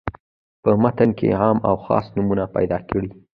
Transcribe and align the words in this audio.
په 0.63 0.69
متن 0.81 1.09
کې 1.17 1.27
عام 1.39 1.57
او 1.69 1.75
خاص 1.85 2.05
نومونه 2.15 2.43
پیداکړي. 2.55 3.09